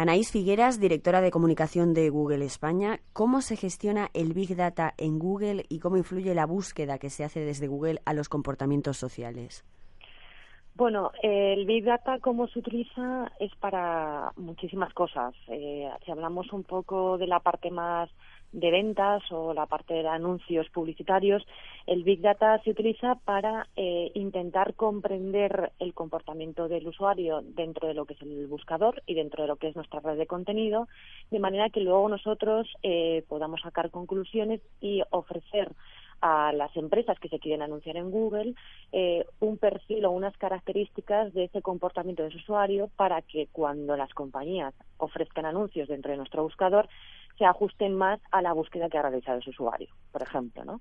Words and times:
Anaís 0.00 0.30
Figueras, 0.30 0.78
directora 0.78 1.20
de 1.20 1.32
comunicación 1.32 1.92
de 1.92 2.08
Google 2.08 2.44
España, 2.44 3.00
¿cómo 3.12 3.40
se 3.40 3.56
gestiona 3.56 4.10
el 4.14 4.32
Big 4.32 4.54
Data 4.54 4.94
en 4.96 5.18
Google 5.18 5.64
y 5.68 5.80
cómo 5.80 5.96
influye 5.96 6.36
la 6.36 6.46
búsqueda 6.46 6.98
que 6.98 7.10
se 7.10 7.24
hace 7.24 7.40
desde 7.40 7.66
Google 7.66 7.98
a 8.04 8.14
los 8.14 8.28
comportamientos 8.28 8.96
sociales? 8.96 9.64
Bueno, 10.76 11.10
el 11.20 11.66
Big 11.66 11.84
Data, 11.84 12.20
cómo 12.20 12.46
se 12.46 12.60
utiliza, 12.60 13.32
es 13.40 13.52
para 13.56 14.30
muchísimas 14.36 14.94
cosas. 14.94 15.34
Eh, 15.48 15.90
si 16.04 16.12
hablamos 16.12 16.52
un 16.52 16.62
poco 16.62 17.18
de 17.18 17.26
la 17.26 17.40
parte 17.40 17.72
más 17.72 18.08
de 18.52 18.70
ventas 18.70 19.22
o 19.30 19.52
la 19.52 19.66
parte 19.66 19.94
de 19.94 20.08
anuncios 20.08 20.68
publicitarios, 20.70 21.46
el 21.86 22.02
Big 22.02 22.20
Data 22.20 22.60
se 22.62 22.70
utiliza 22.70 23.16
para 23.24 23.66
eh, 23.76 24.10
intentar 24.14 24.74
comprender 24.74 25.72
el 25.78 25.94
comportamiento 25.94 26.68
del 26.68 26.88
usuario 26.88 27.42
dentro 27.42 27.88
de 27.88 27.94
lo 27.94 28.04
que 28.04 28.14
es 28.14 28.22
el 28.22 28.46
buscador 28.46 29.02
y 29.06 29.14
dentro 29.14 29.42
de 29.42 29.48
lo 29.48 29.56
que 29.56 29.68
es 29.68 29.76
nuestra 29.76 30.00
red 30.00 30.16
de 30.16 30.26
contenido, 30.26 30.88
de 31.30 31.38
manera 31.38 31.70
que 31.70 31.80
luego 31.80 32.08
nosotros 32.08 32.66
eh, 32.82 33.24
podamos 33.28 33.60
sacar 33.60 33.90
conclusiones 33.90 34.60
y 34.80 35.02
ofrecer 35.10 35.72
a 36.20 36.52
las 36.52 36.76
empresas 36.76 37.18
que 37.20 37.28
se 37.28 37.38
quieren 37.38 37.62
anunciar 37.62 37.96
en 37.96 38.10
Google 38.10 38.54
eh, 38.92 39.24
un 39.40 39.56
perfil 39.56 40.04
o 40.04 40.10
unas 40.10 40.36
características 40.36 41.32
de 41.32 41.44
ese 41.44 41.62
comportamiento 41.62 42.22
de 42.22 42.30
su 42.30 42.38
usuario 42.38 42.90
para 42.96 43.22
que 43.22 43.48
cuando 43.52 43.96
las 43.96 44.12
compañías 44.14 44.74
ofrezcan 44.96 45.46
anuncios 45.46 45.88
dentro 45.88 46.10
de 46.10 46.16
nuestro 46.16 46.42
buscador 46.42 46.88
se 47.38 47.44
ajusten 47.44 47.94
más 47.94 48.20
a 48.32 48.42
la 48.42 48.52
búsqueda 48.52 48.88
que 48.88 48.98
ha 48.98 49.02
realizado 49.02 49.38
ese 49.38 49.50
usuario, 49.50 49.88
por 50.12 50.22
ejemplo, 50.22 50.64
¿no? 50.64 50.80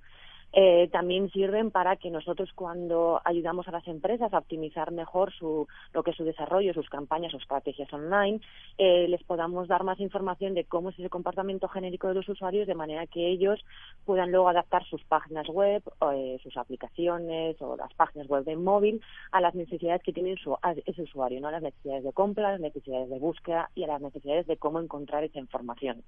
Eh, 0.53 0.89
también 0.91 1.29
sirven 1.29 1.71
para 1.71 1.97
que 1.97 2.09
nosotros 2.09 2.49
cuando 2.55 3.21
ayudamos 3.25 3.67
a 3.67 3.71
las 3.71 3.87
empresas 3.87 4.33
a 4.33 4.39
optimizar 4.39 4.91
mejor 4.91 5.33
su, 5.33 5.67
lo 5.93 6.03
que 6.03 6.11
es 6.11 6.17
su 6.17 6.23
desarrollo, 6.23 6.73
sus 6.73 6.89
campañas 6.89 7.33
o 7.33 7.37
estrategias 7.37 7.91
online, 7.91 8.39
eh, 8.77 9.07
les 9.09 9.23
podamos 9.23 9.67
dar 9.67 9.83
más 9.83 9.99
información 9.99 10.53
de 10.53 10.63
cómo 10.63 10.89
es 10.89 10.99
ese 10.99 11.09
comportamiento 11.09 11.67
genérico 11.67 12.07
de 12.07 12.15
los 12.15 12.29
usuarios 12.29 12.65
de 12.65 12.75
manera 12.75 13.07
que 13.07 13.27
ellos 13.27 13.63
puedan 14.05 14.31
luego 14.31 14.49
adaptar 14.49 14.85
sus 14.85 15.03
páginas 15.03 15.47
web, 15.47 15.83
eh, 16.13 16.39
sus 16.41 16.55
aplicaciones 16.57 17.61
o 17.61 17.75
las 17.75 17.93
páginas 17.93 18.27
web 18.27 18.43
de 18.45 18.55
móvil 18.55 19.01
a 19.31 19.41
las 19.41 19.53
necesidades 19.53 20.01
que 20.01 20.13
tiene 20.13 20.35
su, 20.37 20.57
ese 20.85 21.01
usuario, 21.01 21.41
¿no? 21.41 21.51
las 21.51 21.61
necesidades 21.61 22.03
de 22.03 22.13
compra, 22.13 22.51
las 22.51 22.61
necesidades 22.61 23.09
de 23.09 23.19
búsqueda 23.19 23.69
y 23.75 23.83
a 23.83 23.87
las 23.87 24.01
necesidades 24.01 24.47
de 24.47 24.57
cómo 24.57 24.79
encontrar 24.79 25.23
esa 25.23 25.39
información. 25.39 26.03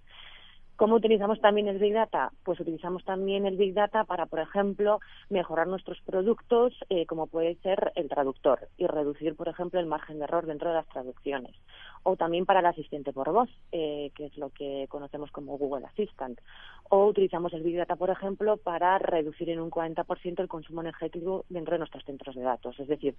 ¿Cómo 0.80 0.95
utilizamos 0.95 1.41
también 1.41 1.67
el 1.67 1.77
Big 1.77 1.94
Data? 1.94 2.31
Pues 2.45 2.58
utilizamos 2.61 3.03
también 3.03 3.45
el 3.45 3.58
Big 3.58 3.73
Data 3.73 4.05
para, 4.05 4.27
por 4.27 4.39
ejemplo, 4.39 5.02
mejorar 5.30 5.67
nuestros 5.67 5.99
productos, 6.05 6.73
eh, 6.88 7.05
como 7.05 7.27
puede 7.27 7.55
ser 7.55 7.91
el 7.95 8.08
traductor, 8.08 8.69
y 8.77 8.88
reducir, 8.88 9.36
por 9.36 9.49
ejemplo, 9.49 9.81
el 9.81 9.88
margen 9.88 10.19
de 10.19 10.23
error 10.23 10.45
dentro 10.45 10.69
de 10.69 10.75
las 10.75 10.88
traducciones. 10.88 11.53
O 12.03 12.16
también 12.16 12.45
para 12.45 12.61
el 12.61 12.66
asistente 12.66 13.11
por 13.11 13.30
voz, 13.33 13.49
eh, 13.73 14.11
que 14.16 14.27
es 14.27 14.38
lo 14.38 14.52
que 14.52 14.86
conocemos 14.88 15.31
como 15.31 15.58
Google 15.58 15.86
Assistant. 15.86 16.39
O 16.88 17.08
utilizamos 17.08 17.52
el 17.52 17.64
Big 17.64 17.75
Data, 17.75 17.97
por 17.97 18.09
ejemplo, 18.09 18.55
para 18.55 18.97
reducir 18.99 19.49
en 19.49 19.59
un 19.59 19.69
40% 19.69 20.39
el 20.39 20.47
consumo 20.47 20.80
energético 20.80 21.43
dentro 21.49 21.73
de 21.73 21.80
nuestros 21.80 22.05
centros 22.05 22.36
de 22.36 22.41
datos. 22.41 22.80
Es 22.80 22.88
decir, 22.88 23.16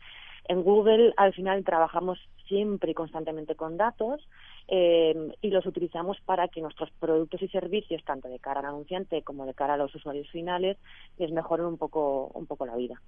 en 0.48 0.62
Google 0.62 1.12
al 1.18 1.34
final 1.34 1.62
trabajamos 1.62 2.18
siempre 2.48 2.92
y 2.92 2.94
constantemente 2.94 3.54
con 3.54 3.76
datos 3.76 4.26
eh, 4.66 5.34
y 5.42 5.50
los 5.50 5.66
utilizamos 5.66 6.18
para 6.24 6.48
que 6.48 6.62
nuestros 6.62 6.90
productos 6.92 7.42
servicios, 7.50 8.02
tanto 8.04 8.28
de 8.28 8.38
cara 8.38 8.60
al 8.60 8.66
anunciante 8.66 9.22
como 9.22 9.46
de 9.46 9.54
cara 9.54 9.74
a 9.74 9.76
los 9.76 9.94
usuarios 9.94 10.28
finales, 10.30 10.78
les 11.18 11.30
mejoren 11.32 11.66
un 11.66 11.78
poco, 11.78 12.30
un 12.34 12.46
poco 12.46 12.66
la 12.66 12.76
vida. 12.76 13.00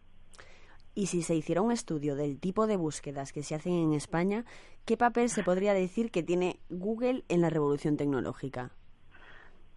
Y 0.94 1.06
si 1.06 1.22
se 1.22 1.34
hiciera 1.34 1.62
un 1.62 1.72
estudio 1.72 2.16
del 2.16 2.38
tipo 2.38 2.66
de 2.66 2.76
búsquedas 2.76 3.32
que 3.32 3.42
se 3.42 3.54
hacen 3.54 3.72
en 3.72 3.92
España, 3.94 4.44
¿qué 4.84 4.96
papel 4.96 5.30
se 5.30 5.42
podría 5.42 5.72
decir 5.72 6.10
que 6.10 6.22
tiene 6.22 6.56
Google 6.68 7.22
en 7.28 7.40
la 7.40 7.48
revolución 7.48 7.96
tecnológica? 7.96 8.72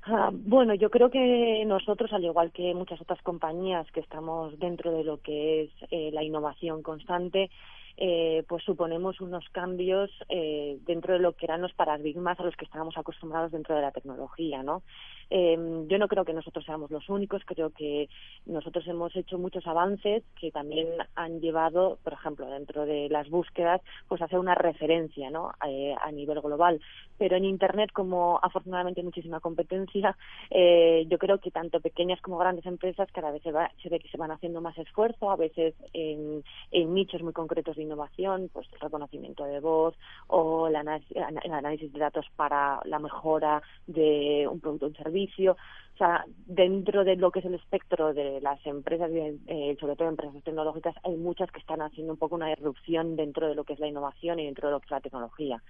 Ah, 0.08 0.30
bueno, 0.32 0.76
yo 0.76 0.92
creo 0.92 1.10
que 1.10 1.64
nosotros, 1.66 2.14
al 2.14 2.24
igual 2.24 2.52
que 2.52 2.76
muchas 2.76 3.02
otras 3.02 3.22
compañías 3.24 3.90
que 3.92 4.02
estamos 4.02 4.60
dentro 4.60 4.92
de 4.92 5.04
lo 5.04 5.20
que 5.20 5.64
es 5.64 5.72
eh, 5.90 6.12
la 6.14 6.22
innovación 6.22 6.84
constante, 6.84 7.50
eh, 7.98 8.44
pues 8.48 8.64
suponemos 8.64 9.22
unos 9.22 9.48
cambios 9.50 10.12
eh, 10.30 10.78
dentro 10.86 11.14
de 11.14 11.20
lo 11.20 11.34
que 11.34 11.46
eran 11.46 11.62
los 11.62 11.74
paradigmas 11.74 12.40
a 12.40 12.44
los 12.44 12.56
que 12.56 12.66
estábamos 12.66 12.98
acostumbrados 12.98 13.52
dentro 13.52 13.76
de 13.76 13.82
la 13.82 13.92
tecnología, 13.92 14.64
¿no? 14.64 14.84
Eh, 15.30 15.58
yo 15.88 15.98
no 15.98 16.08
creo 16.08 16.26
que 16.26 16.34
nosotros 16.34 16.66
seamos 16.66 16.92
los 16.92 17.10
únicos, 17.10 17.42
creo 17.46 17.72
que 17.72 18.10
nosotros 18.46 18.86
hemos 18.88 19.16
hecho 19.16 19.38
muchos 19.38 19.66
avances 19.66 20.24
que 20.40 20.52
también 20.52 20.88
han 21.16 21.42
llevado, 21.42 21.98
por 22.04 22.14
ejemplo, 22.14 22.46
dentro 22.48 22.86
de 22.86 23.10
las 23.10 23.30
búsquedas, 23.30 23.82
pues 24.08 24.22
a 24.22 24.26
hacer 24.26 24.40
una 24.40 24.56
referencia, 24.56 25.30
¿no? 25.30 25.52
Eh, 25.68 25.96
a 26.00 26.12
nivel 26.12 26.42
global. 26.42 26.80
Pero 27.18 27.38
en 27.38 27.46
Internet, 27.46 27.92
como 27.92 28.40
afortunadamente 28.42 29.02
hay 29.02 29.06
muchísima 29.06 29.40
competencia, 29.40 30.16
eh, 30.50 31.06
yo 31.10 31.18
creo 31.18 31.40
que 31.40 31.52
tanto 31.52 31.80
pequeñas 31.80 32.22
como 32.22 32.38
grandes 32.38 32.66
empresas 32.66 33.10
cada 33.12 33.32
vez 33.32 33.42
se, 33.42 33.52
va, 33.52 33.72
se 33.82 33.90
ve 33.90 34.00
que 34.00 34.10
se 34.10 34.18
van 34.18 34.32
haciendo 34.32 34.62
más 34.62 34.78
esfuerzo, 34.78 35.32
a 35.32 35.36
veces 35.36 35.74
en, 35.94 36.44
en 36.72 36.94
nichos 36.94 37.22
muy 37.24 37.34
concretos 37.34 37.76
de 37.78 37.85
innovación, 37.86 38.50
pues 38.52 38.68
el 38.74 38.80
reconocimiento 38.80 39.46
de 39.46 39.60
voz 39.60 39.96
o 40.28 40.68
el 40.68 40.76
análisis, 40.76 41.94
de 41.94 42.00
datos 42.00 42.26
para 42.36 42.80
la 42.86 43.00
mejora 43.00 43.62
de 43.88 44.48
un 44.50 44.60
producto 44.60 44.86
o 44.86 44.90
un 44.90 44.96
servicio. 44.96 45.54
O 45.54 45.98
sea, 45.98 46.26
dentro 46.46 47.04
de 47.04 47.16
lo 47.16 47.32
que 47.32 47.40
es 47.40 47.46
el 47.46 47.56
espectro 47.56 48.14
de 48.14 48.42
las 48.42 48.64
empresas, 48.66 49.10
eh, 49.14 49.78
sobre 49.80 49.96
todo 49.96 50.10
empresas 50.10 50.44
tecnológicas, 50.44 50.96
hay 51.04 51.16
muchas 51.16 51.50
que 51.52 51.60
están 51.60 51.82
haciendo 51.82 52.14
un 52.14 52.20
poco 52.20 52.36
una 52.36 52.52
irrupción 52.52 53.16
dentro 53.16 53.48
de 53.48 53.56
lo 53.56 53.64
que 53.64 53.74
es 53.74 53.80
la 53.80 53.88
innovación 53.88 54.40
y 54.40 54.46
dentro 54.46 54.68
de 54.68 54.74
lo 54.74 54.80
que 54.80 54.86
es 54.86 54.92
la 54.92 55.02
tecnología. 55.02 55.64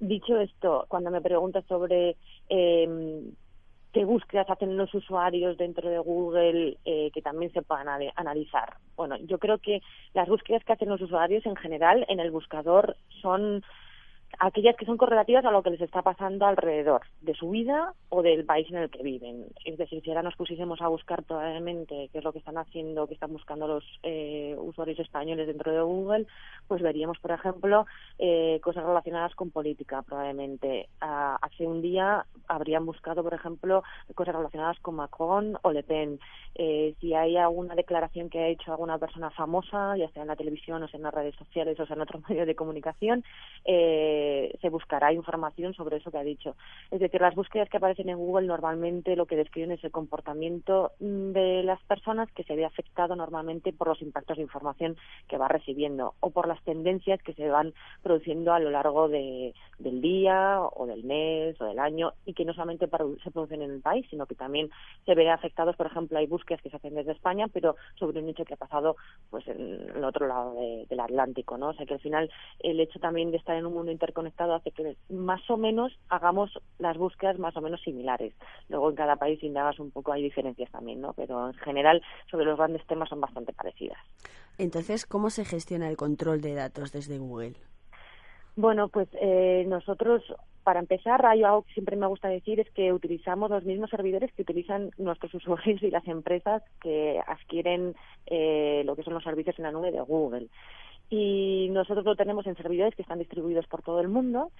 Dicho 0.00 0.38
esto, 0.40 0.86
cuando 0.88 1.10
me 1.10 1.20
preguntas 1.20 1.64
sobre 1.66 2.16
eh, 2.48 3.32
qué 3.92 4.04
búsquedas 4.04 4.48
hacen 4.50 4.76
los 4.76 4.92
usuarios 4.94 5.56
dentro 5.56 5.88
de 5.88 5.98
Google 5.98 6.76
eh, 6.84 7.10
que 7.12 7.22
también 7.22 7.52
se 7.52 7.62
puedan 7.62 7.88
analizar. 8.16 8.74
Bueno, 8.96 9.16
yo 9.18 9.38
creo 9.38 9.58
que 9.58 9.80
las 10.14 10.28
búsquedas 10.28 10.64
que 10.64 10.72
hacen 10.72 10.88
los 10.88 11.00
usuarios 11.00 11.44
en 11.46 11.56
general 11.56 12.04
en 12.08 12.20
el 12.20 12.30
buscador 12.30 12.96
son 13.22 13.62
aquellas 14.38 14.76
que 14.76 14.86
son 14.86 14.96
correlativas 14.96 15.44
a 15.44 15.50
lo 15.50 15.62
que 15.62 15.70
les 15.70 15.80
está 15.80 16.02
pasando 16.02 16.46
alrededor 16.46 17.02
de 17.20 17.34
su 17.34 17.50
vida 17.50 17.92
o 18.08 18.22
del 18.22 18.44
país 18.44 18.68
en 18.70 18.76
el 18.76 18.90
que 18.90 19.02
viven. 19.02 19.46
Es 19.64 19.78
decir, 19.78 20.02
si 20.02 20.10
ahora 20.10 20.22
nos 20.22 20.36
pusiésemos 20.36 20.80
a 20.80 20.88
buscar 20.88 21.22
probablemente 21.24 22.08
qué 22.12 22.18
es 22.18 22.24
lo 22.24 22.32
que 22.32 22.38
están 22.38 22.58
haciendo, 22.58 23.06
qué 23.06 23.14
están 23.14 23.32
buscando 23.32 23.66
los 23.66 23.84
eh, 24.02 24.54
usuarios 24.58 24.98
españoles 24.98 25.46
dentro 25.46 25.72
de 25.72 25.80
Google, 25.80 26.26
pues 26.66 26.82
veríamos, 26.82 27.18
por 27.18 27.32
ejemplo, 27.32 27.86
eh, 28.18 28.60
cosas 28.62 28.84
relacionadas 28.84 29.34
con 29.34 29.50
política, 29.50 30.02
probablemente. 30.02 30.88
Ah, 31.00 31.38
hace 31.42 31.66
un 31.66 31.82
día 31.82 32.24
habrían 32.46 32.86
buscado, 32.86 33.22
por 33.22 33.34
ejemplo, 33.34 33.82
cosas 34.14 34.34
relacionadas 34.34 34.78
con 34.80 34.96
Macron 34.96 35.58
o 35.62 35.72
Le 35.72 35.82
Pen. 35.82 36.20
Eh, 36.54 36.94
si 37.00 37.14
hay 37.14 37.36
alguna 37.36 37.74
declaración 37.74 38.30
que 38.30 38.40
ha 38.40 38.48
hecho 38.48 38.72
alguna 38.72 38.98
persona 38.98 39.30
famosa, 39.30 39.96
ya 39.96 40.08
sea 40.10 40.22
en 40.22 40.28
la 40.28 40.36
televisión 40.36 40.82
o 40.82 40.88
sea 40.88 40.98
en 40.98 41.04
las 41.04 41.14
redes 41.14 41.36
sociales 41.36 41.78
o 41.78 41.86
sea 41.86 41.94
en 41.94 42.02
otros 42.02 42.22
medios 42.28 42.46
de 42.46 42.54
comunicación, 42.54 43.24
eh, 43.64 44.17
se 44.60 44.68
buscará 44.68 45.12
información 45.12 45.74
sobre 45.74 45.96
eso 45.96 46.10
que 46.10 46.18
ha 46.18 46.22
dicho. 46.22 46.56
Es 46.90 47.00
decir, 47.00 47.20
las 47.20 47.34
búsquedas 47.34 47.68
que 47.68 47.76
aparecen 47.76 48.08
en 48.08 48.18
Google 48.18 48.46
normalmente 48.46 49.16
lo 49.16 49.26
que 49.26 49.36
describen 49.36 49.72
es 49.72 49.84
el 49.84 49.90
comportamiento 49.90 50.92
mm, 51.00 51.32
de 51.32 51.62
las 51.62 51.82
personas 51.84 52.30
que 52.32 52.44
se 52.44 52.56
ve 52.56 52.64
afectado 52.64 53.16
normalmente 53.16 53.72
por 53.72 53.88
los 53.88 54.02
impactos 54.02 54.36
de 54.36 54.42
información 54.42 54.96
que 55.28 55.38
va 55.38 55.48
recibiendo 55.48 56.14
o 56.20 56.30
por 56.30 56.48
las 56.48 56.62
tendencias 56.62 57.22
que 57.22 57.34
se 57.34 57.48
van 57.48 57.72
produciendo 58.02 58.52
a 58.52 58.60
lo 58.60 58.70
largo 58.70 59.08
de, 59.08 59.54
del 59.78 60.00
día 60.00 60.60
o 60.60 60.86
del 60.86 61.04
mes 61.04 61.60
o 61.60 61.64
del 61.64 61.78
año 61.78 62.12
y 62.24 62.34
que 62.34 62.44
no 62.44 62.52
solamente 62.52 62.88
se 63.22 63.30
producen 63.30 63.62
en 63.62 63.70
el 63.70 63.80
país, 63.80 64.06
sino 64.10 64.26
que 64.26 64.34
también 64.34 64.70
se 65.06 65.14
ven 65.14 65.28
afectados, 65.28 65.76
por 65.76 65.86
ejemplo, 65.86 66.18
hay 66.18 66.26
búsquedas 66.26 66.62
que 66.62 66.70
se 66.70 66.76
hacen 66.76 66.94
desde 66.94 67.12
España, 67.12 67.46
pero 67.52 67.76
sobre 67.96 68.20
un 68.20 68.28
hecho 68.28 68.44
que 68.44 68.54
ha 68.54 68.58
pasado 68.58 68.96
pues 69.30 69.46
en 69.48 69.90
el 69.94 70.04
otro 70.04 70.26
lado 70.26 70.54
del 70.88 71.00
Atlántico, 71.00 71.58
¿no? 71.58 71.68
O 71.68 71.74
sea 71.74 71.86
que 71.86 71.94
al 71.94 72.00
final 72.00 72.30
el 72.60 72.80
hecho 72.80 72.98
también 72.98 73.30
de 73.30 73.36
estar 73.36 73.56
en 73.56 73.66
un 73.66 73.74
mundo 73.74 73.92
inter 73.92 74.07
conectado 74.12 74.54
hace 74.54 74.70
que 74.70 74.96
más 75.08 75.48
o 75.50 75.56
menos 75.56 75.98
hagamos 76.08 76.58
las 76.78 76.96
búsquedas 76.96 77.38
más 77.38 77.56
o 77.56 77.60
menos 77.60 77.80
similares. 77.82 78.34
Luego 78.68 78.90
en 78.90 78.96
cada 78.96 79.16
país, 79.16 79.42
indagas 79.42 79.78
un 79.78 79.90
poco, 79.90 80.12
hay 80.12 80.22
diferencias 80.22 80.70
también, 80.70 81.00
¿no? 81.00 81.12
Pero 81.14 81.48
en 81.48 81.54
general, 81.54 82.02
sobre 82.30 82.44
los 82.44 82.56
grandes 82.56 82.86
temas 82.86 83.08
son 83.08 83.20
bastante 83.20 83.52
parecidas. 83.52 83.98
Entonces, 84.58 85.06
¿cómo 85.06 85.30
se 85.30 85.44
gestiona 85.44 85.88
el 85.88 85.96
control 85.96 86.40
de 86.40 86.54
datos 86.54 86.92
desde 86.92 87.18
Google? 87.18 87.54
Bueno, 88.56 88.88
pues 88.88 89.08
eh, 89.20 89.64
nosotros, 89.68 90.22
para 90.64 90.80
empezar, 90.80 91.24
hay 91.24 91.44
algo 91.44 91.62
que 91.62 91.74
siempre 91.74 91.94
me 91.94 92.08
gusta 92.08 92.26
decir, 92.28 92.58
es 92.58 92.68
que 92.72 92.92
utilizamos 92.92 93.50
los 93.50 93.64
mismos 93.64 93.88
servidores 93.88 94.32
que 94.32 94.42
utilizan 94.42 94.90
nuestros 94.98 95.32
usuarios 95.36 95.80
y 95.82 95.90
las 95.90 96.06
empresas 96.08 96.62
que 96.80 97.20
adquieren 97.24 97.94
eh, 98.26 98.82
lo 98.84 98.96
que 98.96 99.04
son 99.04 99.14
los 99.14 99.22
servicios 99.22 99.56
en 99.58 99.64
la 99.64 99.72
nube 99.72 99.92
de 99.92 100.00
Google 100.00 100.48
y 101.10 101.68
nosotros 101.70 102.04
lo 102.04 102.16
tenemos 102.16 102.46
en 102.46 102.56
servidores 102.56 102.94
que 102.94 103.02
están 103.02 103.18
distribuidos 103.18 103.66
por 103.66 103.82
todo 103.82 104.00
el 104.00 104.08
mundo 104.08 104.50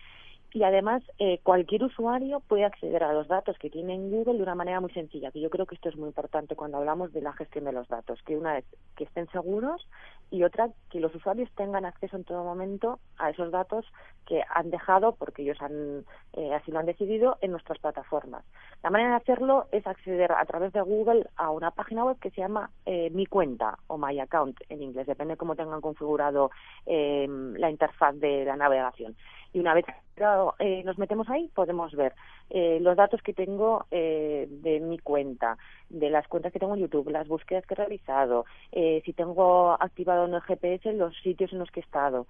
y 0.53 0.63
además 0.63 1.03
eh, 1.19 1.41
cualquier 1.43 1.85
usuario 1.85 2.41
puede 2.41 2.65
acceder 2.65 3.05
a 3.05 3.13
los 3.13 3.29
datos 3.29 3.59
que 3.59 3.71
tiene 3.71 3.95
en 3.95 4.11
Google 4.11 4.39
de 4.39 4.43
una 4.43 4.55
manera 4.55 4.81
muy 4.81 4.91
sencilla, 4.93 5.31
que 5.31 5.41
yo 5.41 5.51
creo 5.51 5.67
que 5.67 5.75
esto 5.75 5.89
es 5.89 5.97
muy 5.97 6.09
importante 6.09 6.57
cuando 6.57 6.79
hablamos 6.79 7.13
de 7.13 7.21
la 7.21 7.33
gestión 7.35 7.65
de 7.65 7.73
los 7.73 7.87
datos, 7.89 8.23
que 8.23 8.37
una 8.37 8.59
es 8.59 8.65
que 8.97 9.05
estén 9.05 9.29
seguros 9.31 9.87
y 10.31 10.43
otra 10.43 10.71
que 10.91 11.01
los 11.01 11.15
usuarios 11.15 11.51
tengan 11.55 11.85
acceso 11.85 12.17
en 12.17 12.25
todo 12.25 12.45
momento 12.45 12.99
a 13.19 13.31
esos 13.31 13.51
datos 13.51 13.85
que 14.27 14.43
han 14.55 14.71
dejado, 14.71 15.13
porque 15.13 15.43
ellos 15.43 15.61
han, 15.61 16.05
eh, 16.35 16.55
así 16.55 16.71
lo 16.71 16.79
han 16.79 16.87
decidido, 16.87 17.39
en 17.41 17.51
nuestras 17.51 17.79
plataformas. 17.79 18.45
La 18.83 18.91
manera 18.91 19.11
de 19.11 19.17
hacerlo 19.17 19.67
es 19.73 19.87
acceder 19.87 20.33
a 20.33 20.45
través 20.45 20.73
de 20.73 20.83
Google 20.83 21.27
a 21.37 21.51
una 21.51 21.71
página 21.71 22.05
web 22.05 22.19
que 22.21 22.31
se 22.31 22.43
llama 22.43 22.71
eh, 22.85 23.11
Mi 23.11 23.27
Cuenta 23.27 23.79
o 23.87 23.97
My 23.97 24.19
Account 24.21 24.61
en 24.69 24.83
inglés, 24.83 25.07
depende 25.07 25.35
de 25.35 25.39
cómo 25.39 25.57
tengan 25.57 25.81
configurado 25.81 26.51
eh, 26.85 27.27
la 27.29 27.71
interfaz 27.71 28.17
de 28.17 28.45
la 28.45 28.57
navegación. 28.57 29.17
Y 29.53 29.61
una 29.61 29.73
vez 29.73 29.87
eh, 30.59 30.83
nos 30.85 30.99
metemos 30.99 31.29
ahí, 31.29 31.49
podemos 31.55 31.93
ver 31.95 32.15
eh, 32.51 32.79
los 32.81 32.97
datos 32.97 33.23
que 33.23 33.33
tengo 33.33 33.87
eh, 33.91 34.47
de 34.49 34.81
mi 34.81 34.99
cuenta, 34.99 35.59
de 35.89 36.11
las 36.11 36.27
cuentas 36.29 36.53
que 36.53 36.59
tengo 36.59 36.75
en 36.75 36.81
YouTube, 36.81 37.11
las 37.11 37.29
búsquedas 37.29 37.67
que 37.67 37.75
he 37.75 37.77
realizado, 37.77 38.45
eh, 38.73 39.03
si 39.05 39.13
tengo 39.13 39.73
activado 39.73 40.27
en 40.27 40.35
el 40.35 40.41
GPS 40.43 40.93
los 40.93 41.17
sitios 41.23 41.53
en 41.53 41.59
los 41.59 41.71
que 41.71 41.81
he 41.81 41.83
estado. 41.83 42.27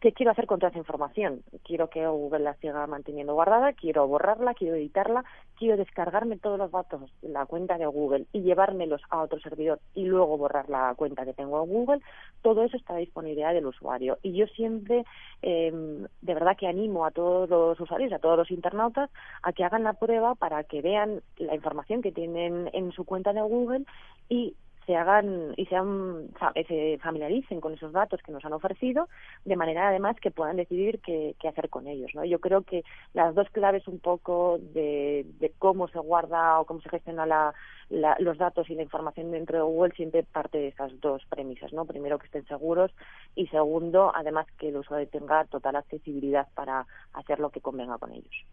¿Qué 0.00 0.12
quiero 0.12 0.30
hacer 0.30 0.46
con 0.46 0.60
toda 0.60 0.70
esa 0.70 0.78
información? 0.78 1.42
Quiero 1.64 1.90
que 1.90 2.06
Google 2.06 2.44
la 2.44 2.54
siga 2.54 2.86
manteniendo 2.86 3.34
guardada, 3.34 3.72
quiero 3.72 4.06
borrarla, 4.06 4.54
quiero 4.54 4.76
editarla, 4.76 5.24
quiero 5.56 5.76
descargarme 5.76 6.38
todos 6.38 6.56
los 6.56 6.70
datos 6.70 7.10
de 7.20 7.30
la 7.30 7.46
cuenta 7.46 7.78
de 7.78 7.86
Google 7.86 8.26
y 8.32 8.42
llevármelos 8.42 9.02
a 9.10 9.22
otro 9.22 9.40
servidor 9.40 9.80
y 9.96 10.04
luego 10.04 10.38
borrar 10.38 10.68
la 10.68 10.94
cuenta 10.94 11.24
que 11.24 11.32
tengo 11.32 11.64
en 11.64 11.70
Google. 11.70 12.00
Todo 12.42 12.62
eso 12.62 12.76
está 12.76 12.94
a 12.94 12.98
disponibilidad 12.98 13.52
del 13.52 13.66
usuario. 13.66 14.18
Y 14.22 14.34
yo 14.34 14.46
siempre, 14.46 15.04
eh, 15.42 15.72
de 15.72 16.34
verdad 16.34 16.56
que 16.56 16.68
animo 16.68 17.04
a 17.04 17.10
todos 17.10 17.50
los 17.50 17.80
usuarios, 17.80 18.12
a 18.12 18.20
todos 18.20 18.38
los 18.38 18.52
internautas, 18.52 19.10
a 19.42 19.52
que 19.52 19.64
hagan 19.64 19.82
la 19.82 19.94
prueba 19.94 20.36
para 20.36 20.62
que 20.62 20.80
vean 20.80 21.22
la 21.38 21.56
información 21.56 22.02
que 22.02 22.12
tienen 22.12 22.70
en 22.72 22.92
su 22.92 23.04
cuenta 23.04 23.32
de 23.32 23.40
Google 23.40 23.84
y 24.28 24.54
se 24.88 24.96
hagan 24.96 25.52
y 25.58 25.66
sean, 25.66 26.30
se 26.66 26.98
familiaricen 27.02 27.60
con 27.60 27.74
esos 27.74 27.92
datos 27.92 28.22
que 28.22 28.32
nos 28.32 28.42
han 28.46 28.54
ofrecido, 28.54 29.10
de 29.44 29.54
manera 29.54 29.86
además 29.86 30.16
que 30.18 30.30
puedan 30.30 30.56
decidir 30.56 31.00
qué, 31.00 31.36
qué 31.38 31.46
hacer 31.46 31.68
con 31.68 31.86
ellos. 31.86 32.10
¿no? 32.14 32.24
Yo 32.24 32.40
creo 32.40 32.62
que 32.62 32.84
las 33.12 33.34
dos 33.34 33.50
claves 33.50 33.86
un 33.86 33.98
poco 33.98 34.56
de, 34.72 35.26
de 35.40 35.52
cómo 35.58 35.88
se 35.88 35.98
guarda 35.98 36.58
o 36.58 36.64
cómo 36.64 36.80
se 36.80 36.88
gestiona 36.88 37.26
la, 37.26 37.52
la, 37.90 38.16
los 38.18 38.38
datos 38.38 38.70
y 38.70 38.76
la 38.76 38.82
información 38.82 39.30
dentro 39.30 39.58
de 39.58 39.62
Google 39.62 39.92
siempre 39.94 40.22
parte 40.22 40.56
de 40.56 40.68
esas 40.68 40.98
dos 41.00 41.22
premisas. 41.28 41.70
¿no? 41.74 41.84
Primero, 41.84 42.18
que 42.18 42.24
estén 42.24 42.46
seguros 42.46 42.90
y 43.34 43.46
segundo, 43.48 44.10
además, 44.14 44.46
que 44.58 44.70
el 44.70 44.78
usuario 44.78 45.06
tenga 45.08 45.44
total 45.44 45.76
accesibilidad 45.76 46.48
para 46.54 46.86
hacer 47.12 47.40
lo 47.40 47.50
que 47.50 47.60
convenga 47.60 47.98
con 47.98 48.14
ellos. 48.14 48.46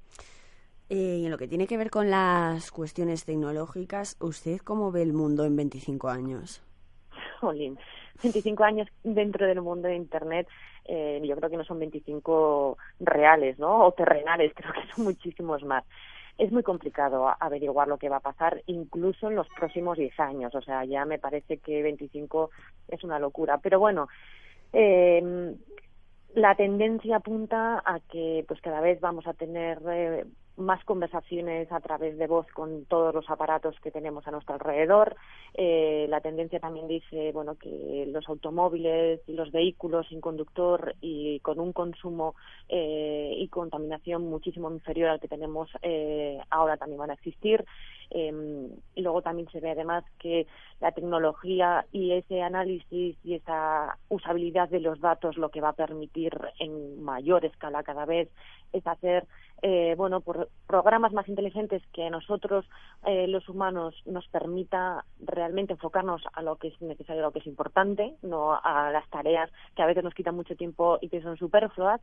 Eh, 0.90 1.18
y 1.22 1.26
en 1.26 1.32
lo 1.32 1.38
que 1.38 1.48
tiene 1.48 1.66
que 1.66 1.78
ver 1.78 1.90
con 1.90 2.12
las 2.12 2.72
cuestiones 2.72 3.26
tecnológicas, 3.26 4.18
¿usted 4.20 4.60
cómo 4.60 4.92
ve 4.92 5.02
el 5.02 5.14
mundo 5.14 5.44
en 5.46 5.56
25 5.56 6.10
años? 6.10 6.62
Jolín, 7.40 7.78
25 8.22 8.64
años 8.64 8.88
dentro 9.04 9.48
del 9.48 9.62
mundo 9.62 9.88
de 9.88 9.96
Internet, 9.96 10.48
eh, 10.86 11.22
yo 11.24 11.36
creo 11.36 11.50
que 11.50 11.58
no 11.58 11.66
son 11.66 11.80
25 11.80 12.78
reales, 13.00 13.58
¿no? 13.58 13.86
O 13.86 13.92
terrenales, 13.94 14.54
creo 14.56 14.72
que 14.74 14.94
son 14.94 15.06
muchísimos 15.06 15.64
más. 15.64 15.84
Es 16.38 16.52
muy 16.52 16.64
complicado 16.64 17.34
averiguar 17.40 17.88
lo 17.88 17.98
que 17.98 18.10
va 18.10 18.18
a 18.18 18.22
pasar, 18.22 18.62
incluso 18.68 19.30
en 19.30 19.36
los 19.36 19.48
próximos 19.58 19.98
10 19.98 20.20
años. 20.20 20.54
O 20.54 20.62
sea, 20.62 20.84
ya 20.84 21.06
me 21.06 21.18
parece 21.18 21.58
que 21.58 21.81
25 21.81 22.50
es 22.90 23.04
una 23.06 23.20
locura. 23.20 23.58
Pero 23.60 23.80
bueno, 23.80 24.10
eh, 24.74 25.56
la 26.36 26.56
tendencia 26.56 27.18
apunta 27.18 27.81
a 27.86 28.02
que 28.02 28.44
pues 28.48 28.60
cada 28.60 28.81
vez 28.81 29.00
vamos 29.00 29.26
a 29.28 29.34
tener 29.34 29.80
eh, 29.90 30.26
más 30.57 30.84
conversaciones 30.86 31.72
a 31.72 31.80
través 31.80 32.18
de 32.18 32.28
voz 32.28 32.48
con 32.54 32.86
todos 32.86 33.13
los 33.13 33.30
aparatos 33.30 33.75
que 33.81 33.92
tenemos 33.92 34.28
a 34.28 34.31
nuestro 34.31 34.56
alrededor. 34.56 35.16
Eh, 35.54 36.07
la 36.10 36.22
tendencia 36.22 36.60
también 36.60 36.88
dice 36.88 37.31
bueno 37.34 37.56
que 37.56 38.06
los 38.07 38.28
automóviles 38.28 39.22
los 39.28 39.52
vehículos 39.52 40.07
sin 40.07 40.22
conductor 40.22 40.96
y 41.02 41.40
con 41.40 41.60
un 41.60 41.74
consumo 41.74 42.36
eh, 42.69 43.34
y 43.38 43.48
contaminación 43.48 44.24
muchísimo 44.30 44.72
inferior 44.72 45.10
al 45.10 45.19
que 45.19 45.28
tenemos 45.28 45.69
eh, 45.81 46.40
ahora 46.50 46.78
también 46.78 47.00
van 47.00 47.12
a 47.12 47.16
existir. 47.16 47.66
Y 48.12 49.02
luego 49.02 49.24
también 49.24 49.50
se 49.52 49.60
ve 49.60 49.72
además 49.72 50.06
que 50.19 50.46
la 50.80 50.92
tecnología 50.92 51.86
y 51.92 52.12
ese 52.12 52.44
análisis 52.44 53.18
y 53.24 53.34
esa 53.34 53.98
usabilidad 54.10 54.69
de 54.69 54.80
los 54.80 55.02
datos 55.02 55.38
lo 55.38 55.50
que 55.50 55.60
va 55.60 55.69
a 55.69 55.74
permitir 55.74 56.31
en 56.60 57.04
mayor 57.04 57.44
escala 57.46 57.84
cada 57.84 58.06
vez 58.06 58.30
es 58.74 58.86
hacer 58.86 59.25
eh, 59.68 59.96
bueno 59.98 60.22
por 60.22 60.50
programas 60.68 61.12
más 61.12 61.28
inteligentes 61.28 61.82
que 61.92 62.06
a 62.06 62.12
nosotros 62.12 62.66
eh, 63.04 63.26
los 63.28 63.50
humanos 63.50 63.96
nos 64.06 64.28
permita 64.28 65.04
realmente 65.20 65.74
enfocarnos 65.74 66.22
a 66.34 66.44
lo 66.44 66.58
que 66.58 66.68
es 66.68 66.80
necesario 66.82 67.24
a 67.24 67.26
lo 67.26 67.32
que 67.32 67.40
es 67.40 67.48
importante 67.48 68.14
no 68.22 68.54
a 68.54 68.92
las 68.92 69.10
tareas 69.10 69.50
que 69.76 69.82
a 69.82 69.88
veces 69.88 70.04
nos 70.04 70.14
quitan 70.14 70.36
mucho 70.36 70.56
tiempo 70.56 71.00
y 71.02 71.10
que 71.10 71.24
son 71.24 71.36
superfluas 71.38 72.00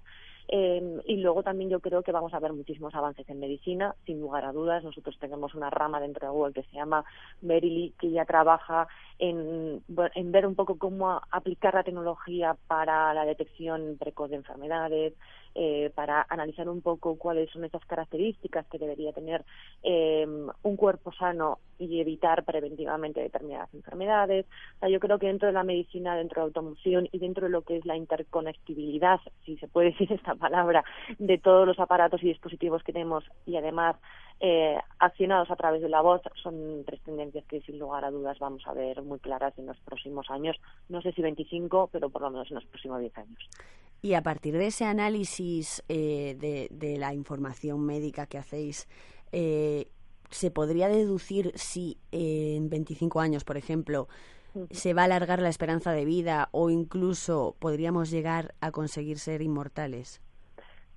eh, 0.49 1.01
y 1.07 1.17
luego 1.17 1.43
también 1.43 1.71
yo 1.71 1.81
creo 1.81 2.03
que 2.03 2.13
vamos 2.13 2.35
a 2.35 2.41
ver 2.41 2.53
muchísimos 2.53 2.95
avances 2.95 3.29
en 3.29 3.41
medicina, 3.41 3.95
sin 4.07 4.21
lugar 4.21 4.45
a 4.45 4.53
dudas. 4.53 4.83
Nosotros 4.85 5.17
tenemos 5.19 5.55
una 5.55 5.71
rama 5.71 6.01
dentro 6.01 6.27
de 6.27 6.33
Google 6.33 6.53
que 6.53 6.65
se 6.65 6.77
llama 6.77 7.05
Verily, 7.41 7.95
que 7.99 8.11
ya 8.11 8.25
trabaja 8.25 8.87
en, 9.19 9.83
en 10.15 10.33
ver 10.33 10.47
un 10.47 10.55
poco 10.55 10.79
cómo 10.79 11.21
aplicar 11.31 11.75
la 11.75 11.85
tecnología 11.85 12.57
para 12.67 13.15
la 13.15 13.25
detección 13.25 13.97
precoz 13.99 14.31
de 14.31 14.37
enfermedades, 14.37 15.15
eh, 15.55 15.91
para 15.95 16.27
analizar 16.29 16.69
un 16.69 16.81
poco 16.81 17.17
cuáles 17.17 17.51
son 17.51 17.65
esas 17.65 17.85
características 17.85 18.67
que 18.67 18.79
debería 18.79 19.13
tener 19.13 19.45
eh, 19.83 20.27
un 20.63 20.77
cuerpo 20.77 21.13
sano 21.13 21.59
y 21.91 22.01
evitar 22.01 22.45
preventivamente 22.45 23.21
determinadas 23.21 23.73
enfermedades. 23.75 24.47
Yo 24.89 25.01
creo 25.01 25.19
que 25.19 25.27
dentro 25.27 25.49
de 25.49 25.55
la 25.55 25.65
medicina, 25.65 26.17
dentro 26.17 26.41
de 26.41 26.41
la 26.43 26.47
automoción 26.47 27.09
y 27.13 27.19
dentro 27.19 27.45
de 27.45 27.51
lo 27.51 27.63
que 27.63 27.77
es 27.77 27.87
la 27.87 27.97
interconectividad, 27.97 29.21
si 29.45 29.57
se 29.57 29.69
puede 29.69 29.91
decir 29.93 30.13
esta 30.13 30.35
palabra, 30.35 30.85
de 31.19 31.39
todos 31.39 31.67
los 31.67 31.79
aparatos 31.79 32.23
y 32.23 32.29
dispositivos 32.29 32.83
que 32.83 32.93
tenemos 32.93 33.25
y 33.47 33.57
además 33.57 33.97
eh, 34.41 34.77
accionados 34.99 35.51
a 35.51 35.57
través 35.57 35.83
de 35.83 35.89
la 35.89 36.01
voz, 36.01 36.21
son 36.43 36.83
tres 36.85 37.01
tendencias 37.03 37.45
que 37.47 37.61
sin 37.61 37.79
lugar 37.79 38.05
a 38.05 38.11
dudas 38.11 38.39
vamos 38.39 38.67
a 38.67 38.73
ver 38.73 39.03
muy 39.03 39.19
claras 39.19 39.57
en 39.59 39.67
los 39.67 39.79
próximos 39.81 40.31
años. 40.31 40.57
No 40.89 41.01
sé 41.03 41.13
si 41.13 41.23
25, 41.23 41.91
pero 41.93 42.11
por 42.11 42.23
lo 42.23 42.31
menos 42.31 42.51
en 42.51 42.57
los 42.57 42.65
próximos 42.65 43.01
10 43.01 43.19
años. 43.19 43.49
Y 44.03 44.15
a 44.15 44.23
partir 44.23 44.59
de 44.59 44.67
ese 44.67 44.85
análisis 44.85 45.85
eh, 45.89 46.37
de, 46.41 46.67
de, 46.73 46.99
la 46.99 47.15
información 47.15 47.87
médica 47.87 48.27
que 48.27 48.37
hacéis, 48.37 48.89
eh, 49.31 49.87
¿se 50.33 50.51
podría 50.51 50.89
deducir 50.89 51.53
si 51.55 51.99
eh, 52.11 52.55
en 52.57 52.69
25 52.69 53.21
años, 53.21 53.45
por 53.45 53.57
ejemplo, 53.57 54.09
se 54.71 54.95
va 54.95 55.03
a 55.03 55.05
alargar 55.07 55.41
la 55.41 55.49
esperanza 55.49 55.93
de 55.93 56.05
vida 56.05 56.49
o 56.53 56.71
incluso 56.71 57.57
podríamos 57.59 58.11
llegar 58.11 58.55
a 58.61 58.71
conseguir 58.71 59.19
ser 59.19 59.43
inmortales? 59.43 60.21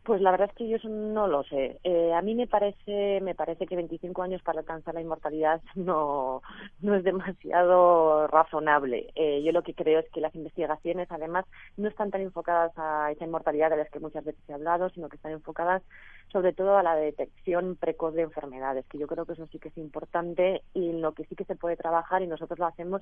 Pues 0.06 0.22
la 0.22 0.30
verdad 0.30 0.50
es 0.52 0.56
que 0.56 0.68
yo 0.70 0.78
no 0.88 1.26
lo 1.26 1.44
sé. 1.46 1.80
Eh, 1.84 2.14
a 2.14 2.22
mí 2.22 2.36
me 2.36 2.46
parece, 2.46 3.20
me 3.22 3.34
parece 3.34 3.66
que 3.66 3.76
25 3.76 4.22
años 4.22 4.40
para 4.44 4.60
alcanzar 4.60 4.94
la 4.94 5.02
inmortalidad 5.02 5.64
no, 5.76 6.44
no 6.80 6.96
es 6.96 7.04
demasiado 7.04 8.28
razonable. 8.28 9.12
Eh, 9.16 9.42
yo 9.44 9.52
lo 9.52 9.64
que 9.64 9.74
creo 9.74 10.00
es 10.00 10.10
que 10.12 10.22
las 10.22 10.36
investigaciones, 10.36 11.08
además, 11.10 11.46
no 11.76 11.90
están 11.90 12.12
tan 12.12 12.22
enfocadas 12.22 12.72
a 12.78 13.12
esa 13.14 13.26
inmortalidad 13.26 13.72
de 13.72 13.78
las 13.78 13.90
que 13.90 14.00
muchas 14.00 14.24
veces 14.24 14.44
he 14.48 14.54
hablado, 14.54 14.92
sino 14.92 15.10
que 15.10 15.16
están 15.16 15.32
enfocadas 15.32 15.82
sobre 16.32 16.54
todo 16.54 16.78
a 16.78 16.84
la 16.84 16.96
detección 16.96 17.76
precoz 17.76 18.14
de 18.14 18.24
enfermedades, 18.24 18.86
que 18.88 18.98
yo 18.98 19.08
creo 19.08 19.26
que 19.26 19.34
eso 19.34 19.48
sí 19.48 19.60
que 19.60 19.70
es 19.70 19.78
importante 19.78 20.64
y 20.74 20.90
en 20.90 21.02
lo 21.02 21.14
que 21.14 21.24
sí 21.26 21.36
que 21.36 21.46
se 21.46 21.56
puede 21.56 21.78
trabajar 21.78 22.22
y 22.22 22.28
nosotros 22.28 22.60
lo 22.60 22.66
hacemos, 22.66 23.02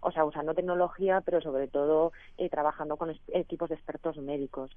o 0.00 0.10
sea, 0.10 0.24
usando 0.24 0.54
tecnología, 0.54 1.20
pero 1.20 1.40
sobre 1.40 1.68
todo 1.68 2.12
eh, 2.38 2.48
trabajando 2.48 2.96
con 2.96 3.14
equipos 3.28 3.68
de 3.68 3.74
expertos 3.74 4.16
médicos. 4.16 4.70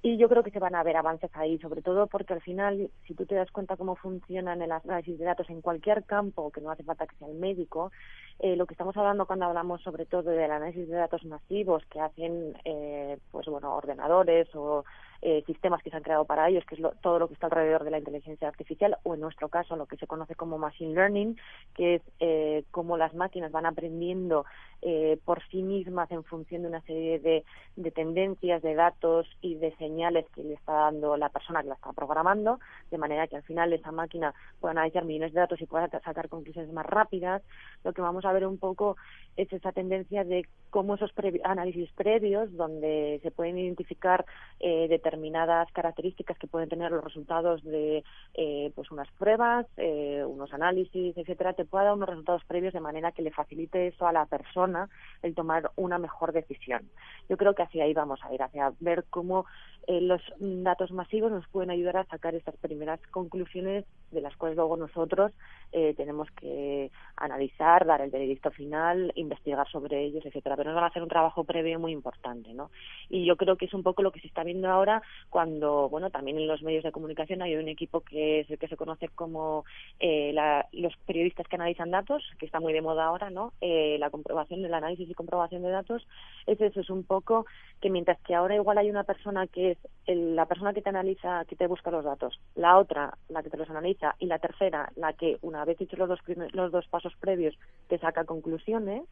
Y 0.00 0.16
yo 0.16 0.28
creo 0.28 0.42
que 0.42 0.50
se 0.50 0.58
van 0.58 0.74
a 0.74 0.82
ver 0.82 0.96
ahí, 1.34 1.58
sobre 1.58 1.82
todo 1.82 2.06
porque 2.06 2.34
al 2.34 2.40
final, 2.40 2.90
si 3.06 3.14
tú 3.14 3.26
te 3.26 3.34
das 3.34 3.50
cuenta 3.50 3.76
cómo 3.76 3.96
funcionan 3.96 4.62
el 4.62 4.72
análisis 4.72 5.18
de 5.18 5.24
datos 5.24 5.48
en 5.50 5.60
cualquier 5.60 6.04
campo, 6.04 6.50
que 6.50 6.60
no 6.60 6.70
hace 6.70 6.82
falta 6.82 7.06
que 7.06 7.16
sea 7.16 7.28
el 7.28 7.34
médico, 7.34 7.92
eh, 8.38 8.56
lo 8.56 8.66
que 8.66 8.74
estamos 8.74 8.96
hablando 8.96 9.26
cuando 9.26 9.46
hablamos 9.46 9.82
sobre 9.82 10.06
todo 10.06 10.30
del 10.30 10.50
análisis 10.50 10.88
de 10.88 10.96
datos 10.96 11.24
masivos 11.24 11.84
que 11.86 12.00
hacen, 12.00 12.54
eh, 12.64 13.18
pues 13.30 13.46
bueno, 13.46 13.74
ordenadores 13.76 14.48
o 14.54 14.84
eh, 15.22 15.44
sistemas 15.46 15.82
que 15.82 15.90
se 15.90 15.96
han 15.96 16.02
creado 16.02 16.24
para 16.24 16.48
ellos, 16.48 16.64
que 16.66 16.74
es 16.74 16.80
lo, 16.80 16.90
todo 17.00 17.20
lo 17.20 17.28
que 17.28 17.34
está 17.34 17.46
alrededor 17.46 17.84
de 17.84 17.92
la 17.92 17.98
inteligencia 17.98 18.48
artificial, 18.48 18.96
o 19.04 19.14
en 19.14 19.20
nuestro 19.20 19.48
caso 19.48 19.76
lo 19.76 19.86
que 19.86 19.96
se 19.96 20.08
conoce 20.08 20.34
como 20.34 20.58
machine 20.58 20.94
learning, 20.94 21.38
que 21.74 21.94
es 21.94 22.02
eh, 22.18 22.64
cómo 22.72 22.96
las 22.96 23.14
máquinas 23.14 23.52
van 23.52 23.66
aprendiendo 23.66 24.44
eh, 24.84 25.16
por 25.24 25.40
sí 25.48 25.62
mismas 25.62 26.10
en 26.10 26.24
función 26.24 26.62
de 26.62 26.68
una 26.68 26.80
serie 26.80 27.20
de, 27.20 27.44
de, 27.76 27.90
tendencias, 27.92 28.60
de 28.62 28.74
datos 28.74 29.28
y 29.40 29.54
de 29.54 29.72
señales 29.76 30.26
que 30.34 30.42
le 30.42 30.54
está 30.54 30.72
dando 30.72 31.16
la 31.16 31.28
persona 31.28 31.62
que 31.62 31.68
la 31.68 31.74
está 31.74 31.92
programando, 31.92 32.58
de 32.90 32.98
manera 32.98 33.28
que 33.28 33.36
al 33.36 33.44
final 33.44 33.72
esa 33.72 33.92
máquina 33.92 34.34
pueda 34.60 34.72
analizar 34.72 35.04
millones 35.04 35.34
de 35.34 35.40
datos 35.40 35.60
y 35.60 35.66
pueda 35.66 35.88
sacar 35.88 36.28
conclusiones 36.28 36.72
más 36.72 36.84
rápidas. 36.84 37.42
Lo 37.84 37.92
que 37.92 38.02
vamos 38.02 38.24
a 38.24 38.32
ver 38.32 38.44
un 38.44 38.58
poco 38.58 38.96
es 39.36 39.52
esa 39.52 39.70
tendencia 39.70 40.24
de 40.24 40.46
cómo 40.70 40.96
esos 40.96 41.12
análisis 41.44 41.92
previos, 41.92 42.52
donde 42.56 43.20
se 43.22 43.30
pueden 43.30 43.58
identificar 43.58 44.24
eh, 44.58 44.88
determinadas 45.12 45.70
características 45.72 46.38
que 46.38 46.46
pueden 46.46 46.70
tener 46.70 46.90
los 46.90 47.04
resultados 47.04 47.62
de 47.62 48.02
eh, 48.34 48.72
pues 48.74 48.90
unas 48.90 49.10
pruebas, 49.18 49.66
eh, 49.76 50.24
unos 50.26 50.52
análisis, 50.54 51.16
etcétera, 51.16 51.52
te 51.52 51.66
pueda 51.66 51.84
dar 51.84 51.94
unos 51.94 52.08
resultados 52.08 52.42
previos 52.46 52.72
de 52.72 52.80
manera 52.80 53.12
que 53.12 53.20
le 53.20 53.30
facilite 53.30 53.88
eso 53.88 54.06
a 54.06 54.12
la 54.12 54.24
persona 54.24 54.88
el 55.22 55.34
tomar 55.34 55.70
una 55.76 55.98
mejor 55.98 56.32
decisión. 56.32 56.88
Yo 57.28 57.36
creo 57.36 57.54
que 57.54 57.62
hacia 57.62 57.84
ahí 57.84 57.92
vamos 57.92 58.20
a 58.22 58.32
ir, 58.32 58.42
hacia 58.42 58.72
ver 58.80 59.04
cómo 59.10 59.44
eh, 59.86 60.00
los 60.00 60.22
datos 60.38 60.92
masivos 60.92 61.30
nos 61.30 61.46
pueden 61.48 61.70
ayudar 61.70 61.98
a 61.98 62.04
sacar 62.06 62.34
estas 62.34 62.56
primeras 62.56 63.00
conclusiones 63.10 63.84
de 64.12 64.20
las 64.20 64.34
cuales 64.36 64.56
luego 64.56 64.76
nosotros 64.76 65.32
eh, 65.72 65.92
tenemos 65.96 66.30
que 66.32 66.90
analizar, 67.22 67.86
dar 67.86 68.00
el 68.00 68.10
veredicto 68.10 68.50
final, 68.50 69.12
investigar 69.14 69.68
sobre 69.70 70.04
ellos, 70.04 70.26
etcétera. 70.26 70.56
Pero 70.56 70.70
nos 70.70 70.74
van 70.76 70.84
a 70.84 70.88
hacer 70.88 71.02
un 71.02 71.08
trabajo 71.08 71.44
previo 71.44 71.78
muy 71.78 71.92
importante, 71.92 72.52
¿no? 72.52 72.70
Y 73.08 73.24
yo 73.24 73.36
creo 73.36 73.56
que 73.56 73.66
es 73.66 73.74
un 73.74 73.82
poco 73.82 74.02
lo 74.02 74.10
que 74.10 74.20
se 74.20 74.26
está 74.26 74.42
viendo 74.42 74.68
ahora 74.68 75.02
cuando, 75.30 75.88
bueno, 75.88 76.10
también 76.10 76.38
en 76.38 76.48
los 76.48 76.62
medios 76.62 76.82
de 76.82 76.92
comunicación 76.92 77.42
hay 77.42 77.54
un 77.54 77.68
equipo 77.68 78.00
que 78.00 78.40
es 78.40 78.50
el 78.50 78.58
que 78.58 78.68
se 78.68 78.76
conoce 78.76 79.08
como 79.08 79.64
eh, 80.00 80.32
la, 80.34 80.66
los 80.72 80.96
periodistas 81.06 81.46
que 81.46 81.56
analizan 81.56 81.90
datos, 81.90 82.22
que 82.38 82.46
está 82.46 82.60
muy 82.60 82.72
de 82.72 82.82
moda 82.82 83.04
ahora, 83.04 83.30
¿no? 83.30 83.52
Eh, 83.60 83.96
la 83.98 84.10
comprobación, 84.10 84.64
el 84.64 84.74
análisis 84.74 85.08
y 85.08 85.14
comprobación 85.14 85.62
de 85.62 85.70
datos, 85.70 86.06
es 86.46 86.60
eso, 86.60 86.80
es 86.80 86.90
un 86.90 87.04
poco 87.04 87.46
que 87.80 87.90
mientras 87.90 88.20
que 88.20 88.34
ahora 88.34 88.56
igual 88.56 88.78
hay 88.78 88.90
una 88.90 89.04
persona 89.04 89.46
que 89.46 89.72
es 89.72 89.78
la 90.06 90.46
persona 90.46 90.72
que 90.72 90.82
te 90.82 90.88
analiza, 90.88 91.44
que 91.46 91.56
te 91.56 91.66
busca 91.66 91.90
los 91.90 92.04
datos, 92.04 92.40
la 92.54 92.78
otra, 92.78 93.16
la 93.28 93.42
que 93.42 93.50
te 93.50 93.56
los 93.56 93.70
analiza, 93.70 94.14
y 94.18 94.26
la 94.26 94.38
tercera, 94.38 94.90
la 94.96 95.12
que 95.12 95.38
una 95.42 95.64
vez 95.64 95.80
hecho 95.80 95.96
los 95.96 96.08
dos, 96.08 96.20
los 96.52 96.72
dos 96.72 96.86
pasos 96.88 97.11
previos, 97.16 97.58
te 97.88 97.98
saca 97.98 98.24
conclusiones, 98.24 99.02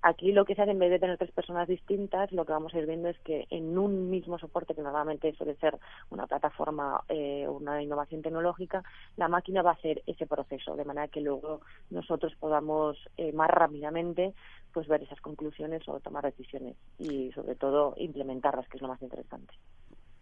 Aquí 0.00 0.30
lo 0.30 0.44
que 0.44 0.54
se 0.54 0.62
hace 0.62 0.70
en 0.70 0.78
vez 0.78 0.90
de 0.90 1.00
tener 1.00 1.18
tres 1.18 1.32
personas 1.32 1.66
distintas, 1.66 2.30
lo 2.30 2.44
que 2.44 2.52
vamos 2.52 2.72
a 2.72 2.78
ir 2.78 2.86
viendo 2.86 3.08
es 3.08 3.18
que 3.20 3.48
en 3.50 3.76
un 3.76 4.10
mismo 4.10 4.38
soporte, 4.38 4.74
que 4.74 4.82
normalmente 4.82 5.34
suele 5.34 5.56
ser 5.56 5.76
una 6.10 6.28
plataforma, 6.28 7.02
eh, 7.08 7.48
una 7.48 7.82
innovación 7.82 8.22
tecnológica, 8.22 8.84
la 9.16 9.26
máquina 9.26 9.62
va 9.62 9.70
a 9.70 9.74
hacer 9.74 10.04
ese 10.06 10.26
proceso, 10.26 10.76
de 10.76 10.84
manera 10.84 11.08
que 11.08 11.20
luego 11.20 11.62
nosotros 11.90 12.32
podamos 12.38 12.96
eh, 13.16 13.32
más 13.32 13.50
rápidamente 13.50 14.34
pues 14.72 14.86
ver 14.86 15.02
esas 15.02 15.20
conclusiones 15.20 15.82
o 15.88 15.98
tomar 15.98 16.24
decisiones 16.24 16.76
y 16.98 17.32
sobre 17.32 17.56
todo 17.56 17.94
implementarlas, 17.96 18.68
que 18.68 18.76
es 18.76 18.82
lo 18.82 18.88
más 18.88 19.02
interesante. 19.02 19.54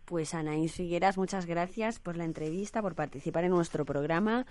Pues 0.07 0.35
Anaís 0.35 0.75
Figueras, 0.75 1.19
muchas 1.19 1.47
gracias 1.47 1.99
por 1.99 2.17
la 2.17 2.25
entrevista, 2.25 2.81
por 2.81 2.95
participar 2.95 3.43
en 3.43 3.51
nuestro 3.51 3.85
programa 3.85 4.45